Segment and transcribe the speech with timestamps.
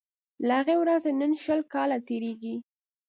[0.47, 2.55] له هغې ورځي نن شل کاله تیریږي